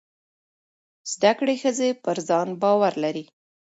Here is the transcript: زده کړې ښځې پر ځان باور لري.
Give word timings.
زده 1.11 1.31
کړې 1.39 1.55
ښځې 1.61 1.89
پر 2.03 2.17
ځان 2.27 2.47
باور 2.61 2.93
لري. 3.03 3.25